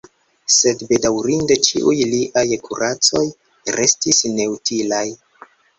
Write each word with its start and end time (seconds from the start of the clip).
Sed 0.53 0.79
bedaŭrinde 0.91 1.57
ĉiuj 1.69 1.95
liaj 2.15 2.47
kuracoj 2.67 3.25
restis 3.79 4.27
neutilaj. 4.41 5.09